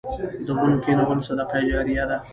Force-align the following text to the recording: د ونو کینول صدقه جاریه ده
د 0.45 0.47
ونو 0.57 0.77
کینول 0.83 1.19
صدقه 1.27 1.57
جاریه 1.69 2.03
ده 2.09 2.17